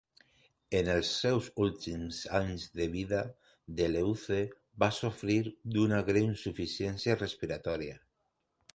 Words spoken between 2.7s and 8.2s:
de vida, Deleuze va sofrir d'una greu insuficiència respiratòria.